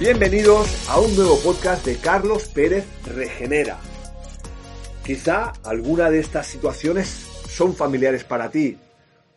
[0.00, 3.78] Bienvenidos a un nuevo podcast de Carlos Pérez Regenera.
[5.06, 7.06] Quizá alguna de estas situaciones
[7.48, 8.76] son familiares para ti.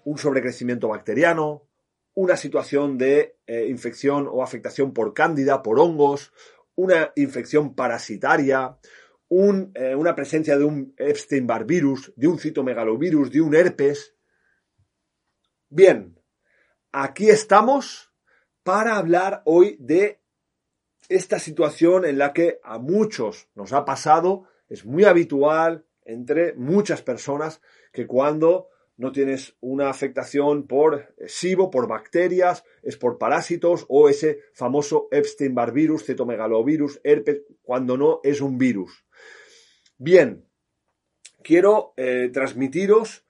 [0.04, 1.70] Un sobrecrecimiento bacteriano,
[2.16, 6.34] una situación de eh, infección o afectación por cándida, por hongos,
[6.74, 8.80] una infección parasitaria,
[9.30, 14.16] eh, una presencia de un Epstein-Barr virus, de un citomegalovirus, de un herpes.
[15.70, 16.20] Bien,
[16.92, 18.12] aquí estamos
[18.64, 20.20] para hablar hoy de
[21.10, 27.02] esta situación en la que a muchos nos ha pasado, es muy habitual entre muchas
[27.02, 34.10] personas que cuando no tienes una afectación por SIBO, por bacterias, es por parásitos o
[34.10, 39.06] ese famoso Epstein-Barr virus, cetomegalovirus, herpes, cuando no es un virus.
[40.00, 40.48] Bien,
[41.44, 43.26] quiero eh, transmitiros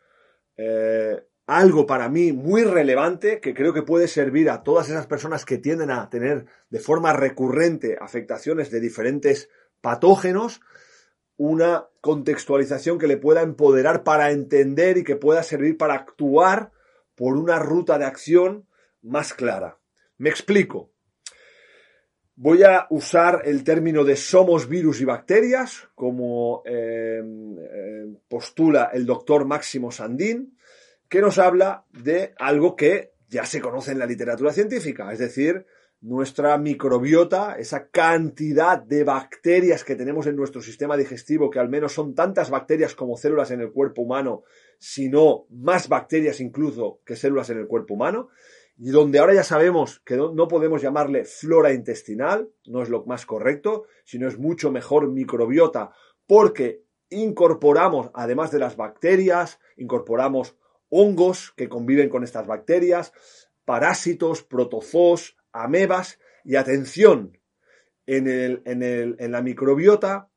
[0.55, 5.45] eh, algo para mí muy relevante que creo que puede servir a todas esas personas
[5.45, 10.59] que tienden a tener de forma recurrente afectaciones de diferentes patógenos,
[11.37, 16.71] una contextualización que le pueda empoderar para entender y que pueda servir para actuar
[17.15, 18.67] por una ruta de acción
[19.01, 19.79] más clara.
[20.17, 20.91] Me explico.
[22.35, 29.05] Voy a usar el término de somos virus y bacterias, como eh, eh, postula el
[29.05, 30.56] doctor Máximo Sandín,
[31.09, 35.65] que nos habla de algo que ya se conoce en la literatura científica, es decir,
[35.99, 41.93] nuestra microbiota, esa cantidad de bacterias que tenemos en nuestro sistema digestivo, que al menos
[41.93, 44.43] son tantas bacterias como células en el cuerpo humano,
[44.77, 48.29] sino más bacterias incluso que células en el cuerpo humano,
[48.77, 53.25] y donde ahora ya sabemos que no, podemos llamarle flora intestinal, no es lo más
[53.25, 55.91] correcto, sino es mucho mejor microbiota,
[56.27, 60.55] porque incorporamos, además de las bacterias, incorporamos
[60.89, 63.13] hongos que conviven con estas bacterias,
[63.65, 67.37] parásitos, protozoos, amebas y atención,
[68.05, 70.29] en, el, en, el, en la microbiota,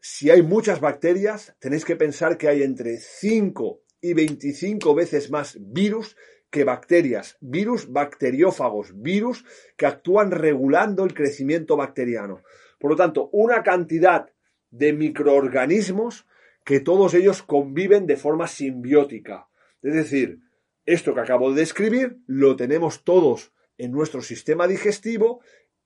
[0.00, 5.58] si hay muchas bacterias, tenéis que pensar que hay entre 5 y 25 veces más
[5.58, 6.16] virus
[6.50, 9.44] que bacterias, virus bacteriófagos, virus
[9.76, 12.42] que actúan regulando el crecimiento bacteriano.
[12.78, 14.30] Por lo tanto, una cantidad
[14.70, 16.26] de microorganismos
[16.64, 19.48] que todos ellos conviven de forma simbiótica.
[19.86, 20.40] Es decir,
[20.84, 25.42] esto que acabo de describir lo tenemos todos en nuestro sistema digestivo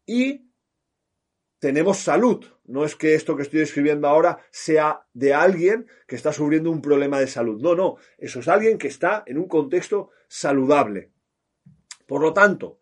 [0.06, 0.50] y
[1.58, 2.46] tenemos salud.
[2.64, 6.80] No es que esto que estoy describiendo ahora sea de alguien que está sufriendo un
[6.80, 7.60] problema de salud.
[7.60, 11.12] No, no, eso es alguien que está en un contexto saludable.
[12.06, 12.80] Por lo tanto,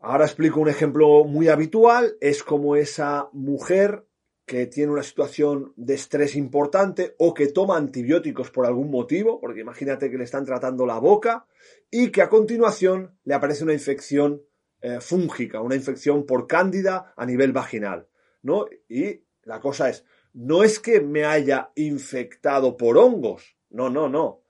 [0.00, 2.16] ahora explico un ejemplo muy habitual.
[2.20, 4.04] Es como esa mujer
[4.46, 9.60] que tiene una situación de estrés importante o que toma antibióticos por algún motivo, porque
[9.60, 11.46] imagínate que le están tratando la boca
[11.90, 14.42] y que a continuación le aparece una infección
[14.82, 18.06] eh, fúngica, una infección por cándida a nivel vaginal,
[18.42, 18.66] ¿no?
[18.88, 20.04] Y la cosa es,
[20.34, 24.42] no es que me haya infectado por hongos, no, no, no.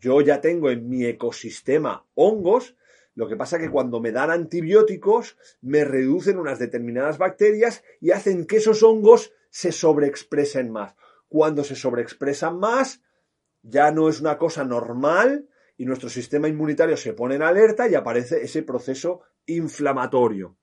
[0.00, 2.74] Yo ya tengo en mi ecosistema hongos
[3.14, 8.10] lo que pasa es que cuando me dan antibióticos, me reducen unas determinadas bacterias y
[8.12, 10.96] hacen que esos hongos se sobreexpresen más.
[11.28, 13.02] Cuando se sobreexpresan más,
[13.62, 15.46] ya no es una cosa normal
[15.76, 20.56] y nuestro sistema inmunitario se pone en alerta y aparece ese proceso inflamatorio.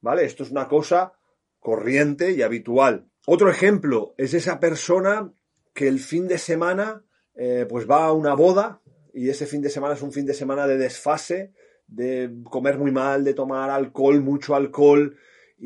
[0.00, 0.26] ¿Vale?
[0.26, 1.14] Esto es una cosa
[1.58, 3.08] corriente y habitual.
[3.26, 5.32] Otro ejemplo es esa persona
[5.72, 7.02] que el fin de semana
[7.34, 8.82] eh, pues va a una boda
[9.14, 11.54] y ese fin de semana es un fin de semana de desfase,
[11.86, 15.16] de comer muy mal, de tomar alcohol, mucho alcohol,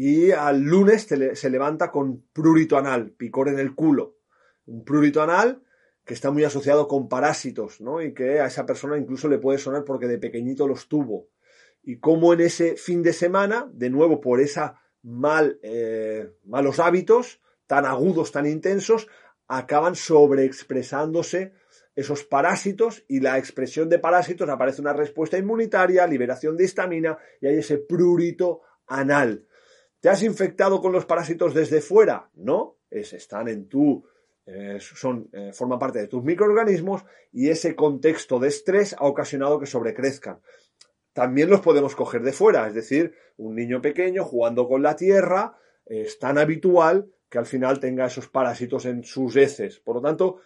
[0.01, 4.19] y al lunes se levanta con prurito anal, picor en el culo.
[4.65, 5.65] Un prurito anal
[6.05, 8.01] que está muy asociado con parásitos, ¿no?
[8.01, 11.31] Y que a esa persona incluso le puede sonar porque de pequeñito los tuvo.
[11.83, 17.41] Y cómo en ese fin de semana, de nuevo por esa mal, eh, malos hábitos
[17.67, 19.09] tan agudos, tan intensos,
[19.49, 21.55] acaban sobreexpresándose
[21.97, 27.49] esos parásitos y la expresión de parásitos aparece una respuesta inmunitaria, liberación de histamina y
[27.49, 29.45] hay ese prurito anal.
[30.01, 32.31] ¿Te has infectado con los parásitos desde fuera?
[32.35, 34.05] No, es, están en tu
[34.51, 39.59] eh, son, eh, forma parte de tus microorganismos y ese contexto de estrés ha ocasionado
[39.59, 40.41] que sobrecrezcan.
[41.13, 45.59] También los podemos coger de fuera, es decir, un niño pequeño jugando con la tierra
[45.85, 49.81] es tan habitual que al final tenga esos parásitos en sus heces.
[49.81, 50.41] Por lo tanto,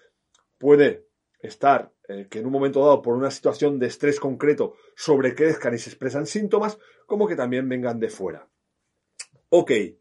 [0.58, 1.06] puede
[1.38, 5.78] estar eh, que en un momento dado, por una situación de estrés concreto, sobrecrezcan y
[5.78, 8.48] se expresan síntomas, como que también vengan de fuera.
[9.54, 9.96] Ok, eh,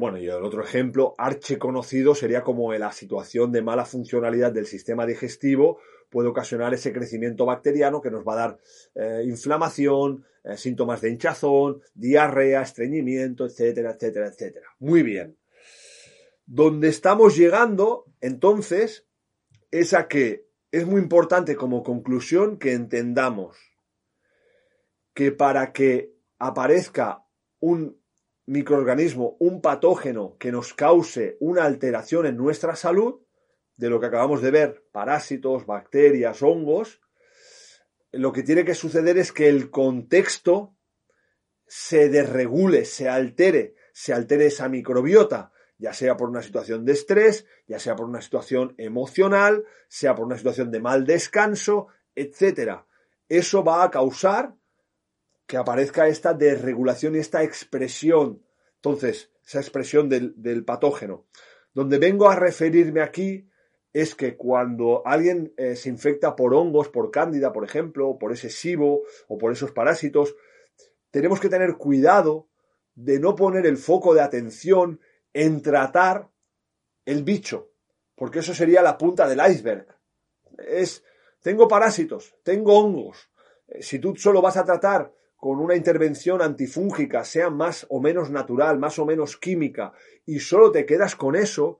[0.00, 5.04] bueno, y el otro ejemplo archiconocido sería como la situación de mala funcionalidad del sistema
[5.04, 8.58] digestivo puede ocasionar ese crecimiento bacteriano que nos va a dar
[8.94, 10.24] eh, inflamación,
[10.56, 14.68] síntomas de hinchazón, diarrea, estreñimiento, etcétera, etcétera, etcétera.
[14.78, 15.36] Muy bien.
[16.46, 19.06] Donde estamos llegando, entonces,
[19.70, 23.58] es a que es muy importante como conclusión que entendamos
[25.12, 27.26] que para que aparezca
[27.60, 27.97] un
[28.48, 33.20] microorganismo, un patógeno que nos cause una alteración en nuestra salud,
[33.76, 37.00] de lo que acabamos de ver, parásitos, bacterias, hongos,
[38.10, 40.74] lo que tiene que suceder es que el contexto
[41.66, 47.46] se desregule, se altere, se altere esa microbiota, ya sea por una situación de estrés,
[47.66, 52.80] ya sea por una situación emocional, sea por una situación de mal descanso, etc.
[53.28, 54.54] Eso va a causar
[55.48, 58.44] que aparezca esta desregulación y esta expresión.
[58.76, 61.26] Entonces, esa expresión del, patógeno.
[61.72, 63.48] Donde vengo a referirme aquí
[63.94, 68.50] es que cuando alguien eh, se infecta por hongos, por cándida, por ejemplo, por ese
[68.50, 70.36] SIBO o por esos parásitos,
[71.10, 72.50] tenemos que tener cuidado
[72.94, 75.00] de no poner el foco de atención
[75.32, 76.28] en tratar
[77.06, 77.72] el bicho,
[78.14, 79.86] porque eso sería la punta del iceberg.
[80.58, 81.02] Es,
[81.40, 83.30] tengo parásitos, tengo hongos.
[83.66, 88.28] Eh, si tú solo vas a tratar con una intervención antifúngica, sea más o menos
[88.30, 89.92] natural, más o menos química,
[90.26, 91.78] y solo te quedas con eso,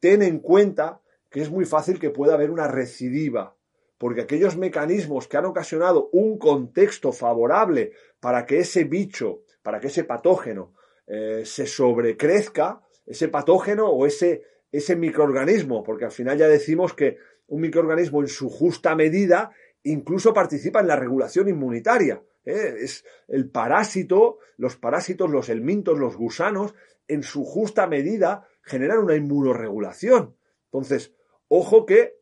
[0.00, 3.54] ten en cuenta que es muy fácil que pueda haber una recidiva,
[3.98, 9.88] porque aquellos mecanismos que han ocasionado un contexto favorable para que ese bicho, para que
[9.88, 10.72] ese patógeno
[11.06, 14.42] eh, se sobrecrezca ese patógeno o ese,
[14.72, 19.52] ese microorganismo, porque al final ya decimos que un microorganismo en su justa medida
[19.84, 22.22] incluso participa en la regulación inmunitaria.
[22.46, 22.76] ¿Eh?
[22.78, 26.74] Es el parásito, los parásitos, los elmintos, los gusanos,
[27.08, 30.36] en su justa medida generan una inmunoregulación.
[30.64, 31.12] Entonces,
[31.48, 32.16] ojo que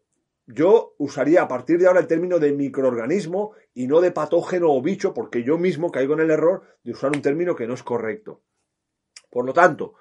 [0.46, 4.82] yo usaría a partir de ahora el término de microorganismo y no de patógeno o
[4.82, 7.82] bicho, porque yo mismo caigo en el error de usar un término que no es
[7.82, 8.42] correcto.
[9.30, 9.94] Por lo tanto,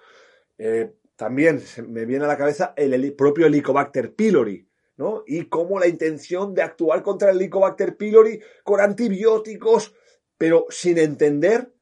[0.58, 4.68] eh, también me viene a la cabeza el, propio Helicobacter pylori,
[4.98, 5.24] ¿no?
[5.26, 9.96] Y cómo la intención de actuar contra el Helicobacter pylori con antibióticos,
[10.44, 11.74] pero sin entender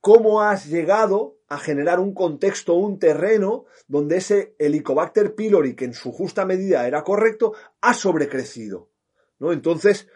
[0.00, 5.94] cómo has llegado a generar un contexto, un terreno donde ese Helicobacter pylori, que en
[5.94, 8.90] su justa medida era correcto, ha sobrecrecido,
[9.38, 9.52] ¿no?
[9.52, 10.08] Entonces,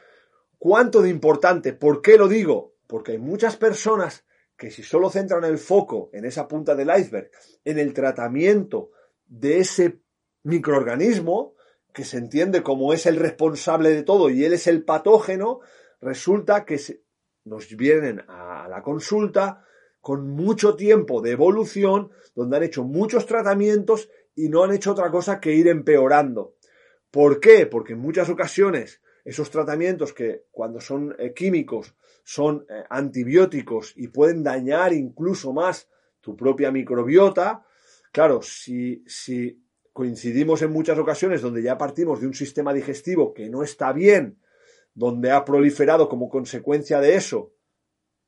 [0.58, 1.74] ¿cuánto de importante?
[1.74, 2.74] ¿Por qué lo digo?
[2.88, 4.24] Porque hay muchas personas
[4.56, 7.30] que si solo centran el foco en esa punta del iceberg,
[7.64, 8.90] en el tratamiento
[9.26, 10.00] de ese
[10.42, 11.54] microorganismo,
[11.92, 15.60] que se entiende como es el responsable de todo y él es el patógeno,
[16.00, 16.80] resulta que
[17.44, 19.64] nos vienen a la consulta
[20.00, 25.10] con mucho tiempo de evolución, donde han hecho muchos tratamientos y no han hecho otra
[25.10, 26.56] cosa que ir empeorando.
[27.10, 27.66] ¿Por qué?
[27.66, 31.94] Porque en muchas ocasiones esos tratamientos que cuando son eh, químicos
[32.24, 35.88] son eh, antibióticos y pueden dañar incluso más
[36.20, 37.64] tu propia microbiota,
[38.12, 43.48] claro, si, si coincidimos en muchas ocasiones donde ya partimos de un sistema digestivo que
[43.48, 44.38] no está bien,
[44.94, 47.52] donde ha proliferado como consecuencia de eso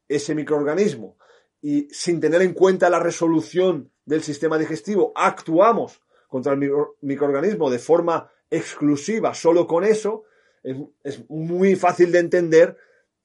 [0.09, 1.17] ese microorganismo,
[1.63, 7.79] y sin tener en cuenta la resolución del sistema digestivo, actuamos contra el microorganismo de
[7.79, 10.25] forma exclusiva solo con eso,
[10.63, 12.77] es, muy fácil de entender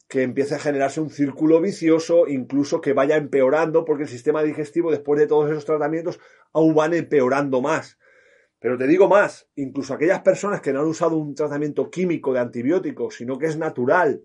[0.08, 4.92] que empiece a generarse un círculo vicioso, incluso que vaya empeorando, porque el sistema digestivo,
[4.92, 6.20] después de todos esos tratamientos,
[6.52, 7.98] aún van empeorando más.
[8.60, 12.40] Pero te digo más, incluso aquellas personas que no han usado un tratamiento químico de
[12.40, 14.22] antibióticos, sino que es natural,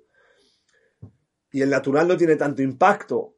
[1.53, 3.37] y el natural no tiene tanto impacto,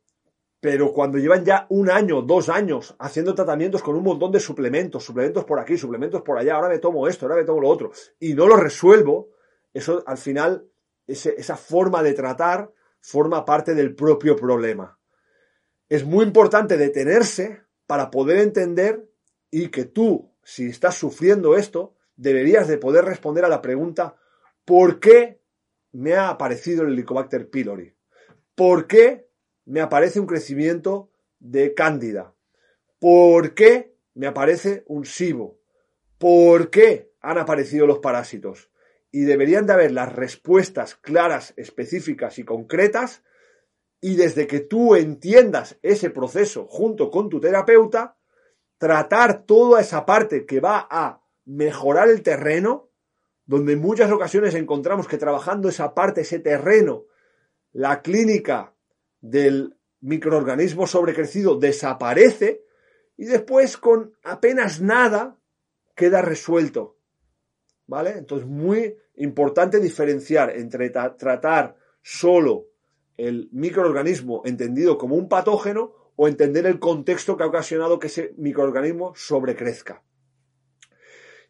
[0.58, 5.04] pero cuando llevan ya un año, dos años haciendo tratamientos con un montón de suplementos,
[5.04, 7.92] suplementos por aquí, suplementos por allá, ahora me tomo esto, ahora me tomo lo otro,
[8.18, 9.28] y no lo resuelvo,
[9.74, 10.66] eso al final,
[11.06, 14.98] esa forma de tratar forma parte del propio problema.
[15.88, 19.08] Es muy importante detenerse para poder entender
[19.50, 24.14] y que tú, si estás sufriendo esto, deberías de poder responder a la pregunta
[24.64, 25.40] ¿por qué
[25.90, 27.92] me ha aparecido el Helicobacter pylori?
[28.54, 29.28] ¿Por qué
[29.64, 31.10] me aparece un crecimiento
[31.40, 32.32] de cándida?
[33.00, 35.58] ¿Por qué me aparece un SIBO?
[36.16, 38.70] ¿Por qué han aparecido los parásitos
[39.10, 43.24] y deberían de haber las respuestas claras, específicas y concretas
[44.00, 48.16] y desde que tú entiendas ese proceso junto con tu terapeuta,
[48.78, 52.90] tratar toda esa parte que va a mejorar el terreno,
[53.46, 57.04] donde en muchas ocasiones encontramos que trabajando esa parte, ese terreno,
[57.72, 58.74] la clínica
[59.20, 62.64] del microorganismo sobrecrecido desaparece
[63.16, 65.38] y después con apenas nada
[65.94, 66.98] queda resuelto.
[67.86, 68.10] ¿Vale?
[68.10, 72.66] Entonces, muy importante diferenciar entre tratar solo
[73.16, 78.34] el microorganismo entendido como un patógeno o entender el contexto que ha ocasionado que ese
[78.36, 80.02] microorganismo sobrecrezca.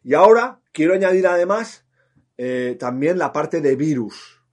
[0.03, 1.85] Y ahora quiero añadir además
[2.37, 4.43] eh, también la parte de virus.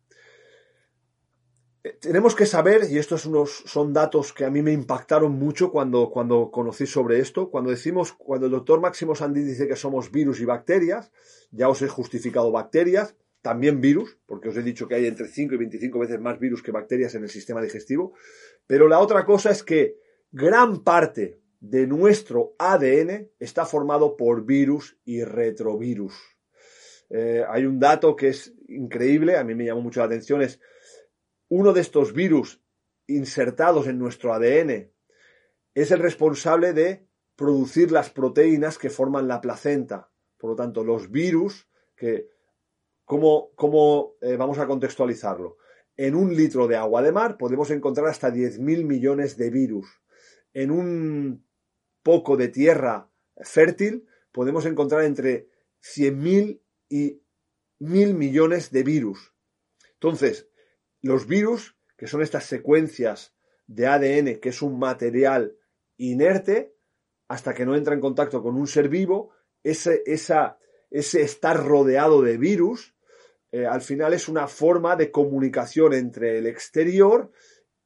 [1.82, 3.28] Eh, tenemos que saber, y estos
[3.66, 8.12] son datos que a mí me impactaron mucho cuando, cuando conocí sobre esto, cuando decimos,
[8.12, 11.12] cuando el doctor Máximo Sandi dice que somos virus y bacterias,
[11.50, 15.54] ya os he justificado bacterias, también virus, porque os he dicho que hay entre 5
[15.54, 18.14] y 25 veces más virus que bacterias en el sistema digestivo,
[18.66, 19.98] pero la otra cosa es que
[20.34, 26.14] gran parte de nuestro ADN está formado por virus y retrovirus.
[27.08, 30.60] Eh, hay un dato que es increíble, a mí me llamó mucho la atención, es
[31.48, 32.60] uno de estos virus
[33.06, 34.90] insertados en nuestro ADN
[35.74, 40.10] es el responsable de producir las proteínas que forman la placenta.
[40.36, 42.28] Por lo tanto, los virus que
[43.04, 45.58] ¿Cómo, eh, vamos a contextualizarlo?
[45.96, 49.86] En un litro de agua de mar podemos encontrar hasta 10.000 millones de virus.
[50.54, 51.46] En un
[52.02, 53.10] poco de tierra
[53.42, 55.48] fértil podemos encontrar entre
[55.82, 57.22] 100.000 y
[57.80, 59.34] 1.000 millones de virus.
[59.94, 60.48] Entonces,
[61.02, 63.34] los virus, que son estas secuencias
[63.66, 65.56] de ADN, que es un material
[65.98, 66.74] inerte,
[67.28, 69.32] hasta que no entra en contacto con un ser vivo,
[69.62, 72.94] ese, ese estar rodeado de virus
[73.54, 77.30] eh, al final es una forma de comunicación entre el exterior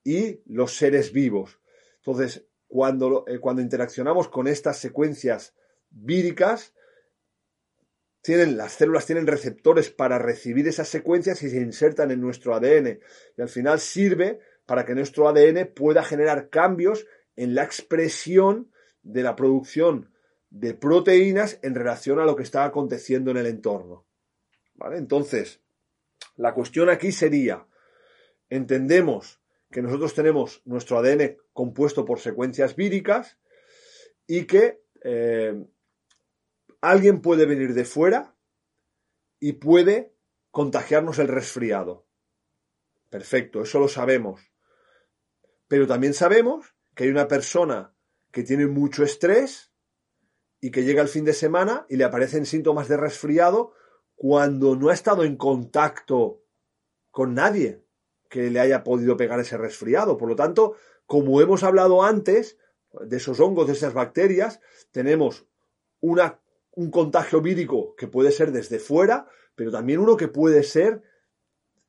[0.03, 1.61] y los seres vivos.
[1.99, 5.55] Entonces, cuando, eh, cuando interaccionamos con estas secuencias
[5.91, 6.75] víricas,
[8.21, 13.01] tienen, las células tienen receptores para recibir esas secuencias y se insertan en nuestro ADN.
[13.37, 17.07] Y al final sirve para que nuestro ADN pueda generar cambios
[17.37, 18.71] en la expresión
[19.03, 20.13] de la producción
[20.51, 24.07] de proteínas en relación a lo que está aconteciendo en el entorno.
[24.93, 25.61] Entonces,
[26.37, 27.67] la cuestión aquí sería,
[28.49, 29.38] entendemos
[29.71, 33.39] que nosotros tenemos nuestro ADN compuesto por secuencias víricas
[34.27, 35.63] y que eh,
[36.81, 38.37] alguien puede venir de fuera
[39.41, 40.15] y puede
[40.51, 42.07] contagiarnos el resfriado.
[43.11, 44.53] Perfecto, eso lo sabemos.
[45.67, 47.95] Pero también sabemos que hay una persona
[48.33, 49.73] que tiene mucho estrés
[50.61, 53.73] y que llega el fin de semana y le aparecen síntomas de resfriado
[54.17, 56.43] cuando no ha estado en contacto
[57.11, 57.88] con nadie
[58.29, 60.17] que le haya podido pegar ese resfriado.
[60.17, 60.75] Por lo tanto,
[61.07, 62.59] como hemos hablado antes,
[63.01, 64.61] de esos hongos, de esas bacterias,
[64.93, 65.47] tenemos
[66.01, 66.41] una,
[66.73, 71.03] un contagio vírico que puede ser desde fuera, pero también uno que puede ser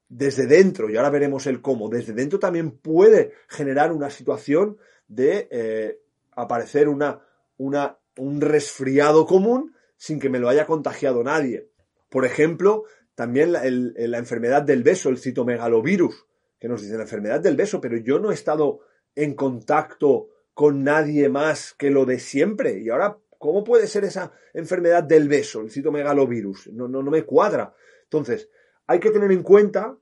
[0.08, 1.88] desde dentro, y ahora veremos el cómo.
[1.88, 4.78] Desde dentro también puede generar una situación
[5.08, 7.22] de eh, aparecer una,
[7.58, 11.70] una, un resfriado común sin que me lo haya contagiado nadie.
[12.10, 16.26] Por ejemplo, también la, enfermedad del beso, el citomegalovirus,
[16.60, 18.82] que nos dice la enfermedad del beso, pero yo no he estado
[19.16, 22.80] en contacto con nadie más que lo de siempre.
[22.80, 26.68] Y ahora, ¿cómo puede ser esa enfermedad del beso, el citomegalovirus?
[26.74, 27.74] No, no, no me cuadra.
[28.04, 28.50] Entonces,
[28.88, 29.98] hay que tener en cuenta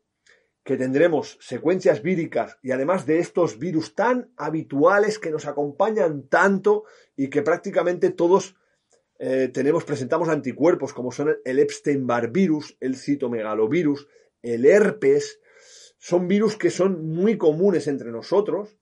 [0.63, 6.83] que tendremos secuencias víricas y además de estos virus tan habituales que nos acompañan tanto
[7.15, 8.57] y que prácticamente todos
[9.19, 14.07] eh, tenemos, presentamos anticuerpos como son el Epstein-Barr virus, el citomegalovirus,
[14.41, 15.39] el herpes,
[15.97, 18.77] son virus que son muy comunes entre nosotros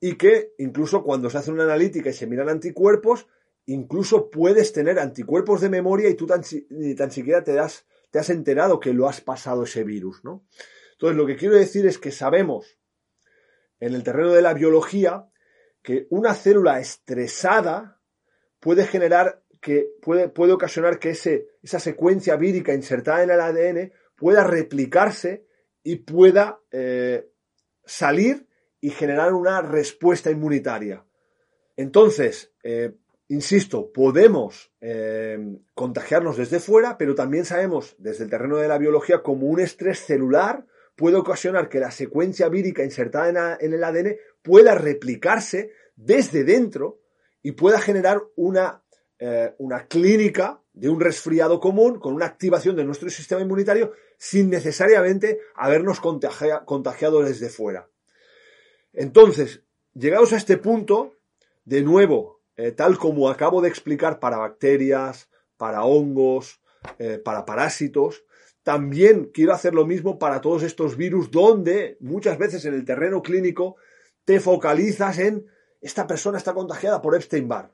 [0.00, 3.26] y que incluso cuando se hace una analítica y se miran anticuerpos,
[3.66, 6.26] incluso puedes tener anticuerpos de memoria y tú
[6.70, 10.46] ni tan siquiera te, das, te has enterado que lo has pasado ese virus, ¿no?
[10.92, 12.78] Entonces lo que quiero decir es que sabemos
[13.80, 15.28] en el terreno de la biología
[15.82, 18.00] que una célula estresada
[18.60, 23.92] puede generar que puede, puede ocasionar que ese, esa secuencia vírica insertada en el ADN
[24.16, 25.47] pueda replicarse
[25.88, 27.30] y pueda eh,
[27.82, 28.46] salir
[28.78, 31.02] y generar una respuesta inmunitaria.
[31.78, 32.92] Entonces, eh,
[33.28, 35.38] insisto, podemos eh,
[35.72, 40.00] contagiarnos desde fuera, pero también sabemos desde el terreno de la biología como un estrés
[40.00, 46.44] celular puede ocasionar que la secuencia vírica insertada en, en el ADN pueda replicarse desde
[46.44, 47.00] dentro
[47.40, 48.82] y pueda generar una
[49.58, 55.40] una clínica de un resfriado común con una activación de nuestro sistema inmunitario sin necesariamente
[55.54, 57.88] habernos contagiado desde fuera.
[58.92, 59.62] Entonces,
[59.94, 61.16] llegados a este punto,
[61.64, 66.60] de nuevo, eh, tal como acabo de explicar para bacterias, para hongos,
[66.98, 68.24] eh, para parásitos,
[68.62, 73.22] también quiero hacer lo mismo para todos estos virus donde muchas veces en el terreno
[73.22, 73.76] clínico
[74.24, 75.46] te focalizas en
[75.80, 77.72] esta persona está contagiada por Epstein-Barr.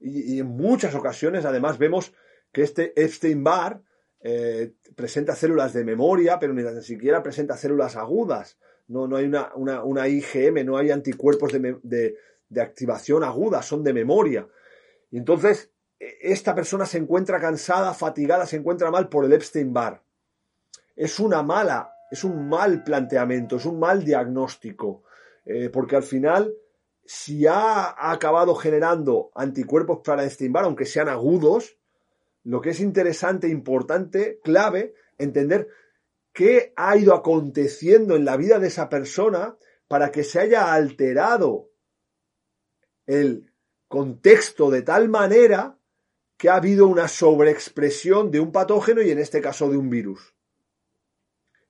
[0.00, 2.14] Y, en muchas ocasiones además vemos
[2.52, 3.82] que este Epstein-Barr
[4.22, 8.58] eh, presenta células de memoria, pero ni siquiera presenta células agudas.
[8.88, 12.16] No, no hay una, una, IgM, no hay anticuerpos de,
[12.50, 14.46] de activación aguda, son de memoria.
[15.10, 20.02] Y entonces, e, esta persona se encuentra cansada, fatigada, se encuentra mal por el Epstein-Barr.
[20.96, 25.04] Es una mala, es un mal planteamiento, es un mal diagnóstico,
[25.46, 26.52] eh, porque al final,
[27.04, 31.78] si ha, acabado generando anticuerpos para Epstein-Barr, aunque sean agudos,
[32.44, 35.68] lo que es interesante, importante, clave, entender
[36.32, 39.56] qué ha ido aconteciendo en la vida de esa persona
[39.88, 41.70] para que se haya alterado
[43.06, 43.52] el
[43.88, 45.76] contexto de tal manera
[46.36, 50.34] que ha habido una sobreexpresión de un patógeno y en este caso de un virus.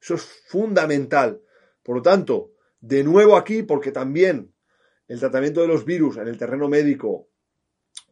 [0.01, 1.43] Eso es fundamental.
[1.83, 4.55] Por lo tanto, de nuevo aquí, porque también
[5.09, 7.30] el tratamiento de los virus en el terreno médico,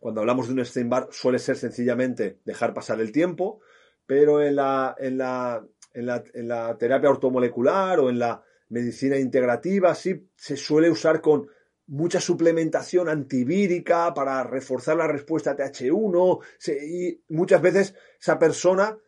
[0.00, 3.60] cuando hablamos de un Steinbar, suele ser sencillamente dejar pasar el tiempo,
[4.06, 9.18] pero en la, en la, en la, en la terapia ortomolecular o en la medicina
[9.18, 11.48] integrativa sí se suele usar con
[11.86, 16.42] mucha suplementación antivírica para reforzar la respuesta TH1
[16.86, 18.98] y muchas veces esa persona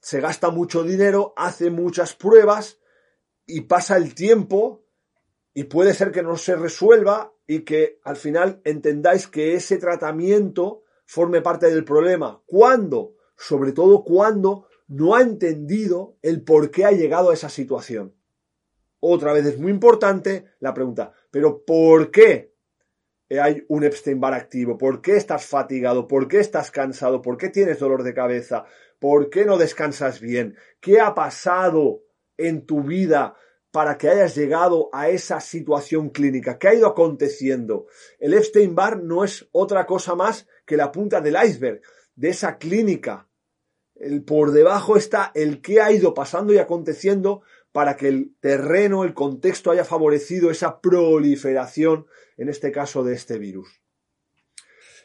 [0.00, 2.80] se gasta mucho dinero, hace muchas pruebas
[3.46, 4.84] y pasa el tiempo
[5.54, 10.84] y puede ser que no se resuelva y que al final entendáis que ese tratamiento
[11.04, 12.42] forme parte del problema.
[12.46, 13.16] ¿Cuándo?
[13.36, 18.14] Sobre todo cuando no ha entendido el por qué ha llegado a esa situación.
[19.00, 22.54] Otra vez es muy importante la pregunta, pero ¿por qué
[23.28, 24.78] hay un Epstein-Barr activo?
[24.78, 26.08] ¿Por qué estás fatigado?
[26.08, 27.20] ¿Por qué estás cansado?
[27.20, 28.64] ¿Por qué tienes dolor de cabeza?
[28.98, 30.56] ¿Por qué no descansas bien?
[30.80, 32.00] ¿Qué ha pasado
[32.38, 33.36] en tu vida
[33.72, 36.58] para que hayas llegado a esa situación clínica?
[36.58, 37.86] ¿Qué ha ido aconteciendo?
[38.20, 41.80] El Epstein-Barr no es otra cosa más que la punta del iceberg
[42.14, 43.28] de esa clínica.
[43.96, 49.04] El, por debajo está el qué ha ido pasando y aconteciendo para que el terreno,
[49.04, 52.06] el contexto haya favorecido esa proliferación,
[52.36, 53.80] en este caso, de este virus.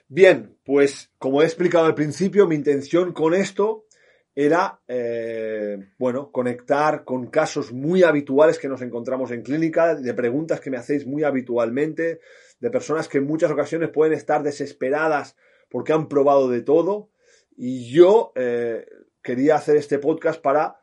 [0.10, 3.87] Bien, pues como he explicado al principio, mi intención con esto
[4.39, 10.60] era, eh, bueno, conectar con casos muy habituales que nos encontramos en clínica, de preguntas
[10.60, 12.19] que me hacéis muy habitualmente,
[12.60, 15.36] de personas que en muchas ocasiones pueden estar desesperadas
[15.71, 17.10] porque han probado de todo.
[17.56, 18.86] Y yo eh,
[19.23, 20.82] quería hacer este podcast para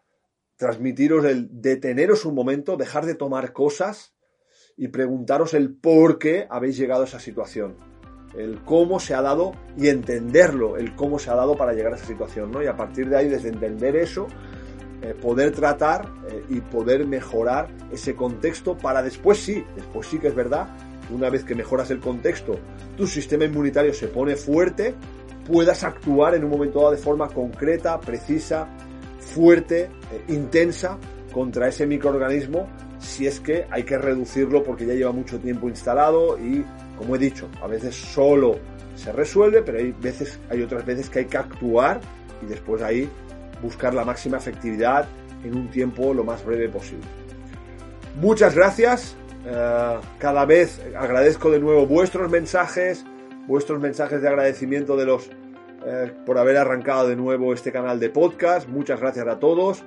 [0.56, 4.16] transmitiros el deteneros un momento, dejar de tomar cosas
[4.76, 7.93] y preguntaros el por qué habéis llegado a esa situación.
[8.36, 11.96] El cómo se ha dado y entenderlo, el cómo se ha dado para llegar a
[11.96, 12.62] esa situación, ¿no?
[12.62, 14.26] Y a partir de ahí, desde entender eso,
[15.02, 20.28] eh, poder tratar eh, y poder mejorar ese contexto para después sí, después sí que
[20.28, 20.68] es verdad,
[21.10, 22.58] una vez que mejoras el contexto,
[22.96, 24.94] tu sistema inmunitario se pone fuerte,
[25.46, 28.66] puedas actuar en un momento dado de forma concreta, precisa,
[29.18, 30.98] fuerte, eh, intensa
[31.32, 32.66] contra ese microorganismo
[33.04, 36.64] si es que hay que reducirlo porque ya lleva mucho tiempo instalado y
[36.96, 38.58] como he dicho, a veces solo
[38.96, 42.00] se resuelve, pero hay veces, hay otras veces que hay que actuar
[42.42, 43.08] y después ahí
[43.62, 45.06] buscar la máxima efectividad
[45.44, 47.06] en un tiempo lo más breve posible.
[48.20, 49.16] Muchas gracias.
[49.46, 53.04] Eh, cada vez agradezco de nuevo vuestros mensajes,
[53.46, 55.28] vuestros mensajes de agradecimiento de los
[55.86, 58.68] eh, por haber arrancado de nuevo este canal de podcast.
[58.68, 59.82] Muchas gracias a todos.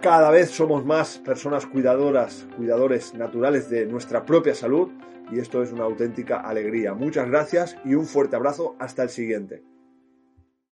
[0.00, 4.88] Cada vez somos más personas cuidadoras, cuidadores naturales de nuestra propia salud
[5.30, 6.94] y esto es una auténtica alegría.
[6.94, 8.76] Muchas gracias y un fuerte abrazo.
[8.78, 9.62] Hasta el siguiente.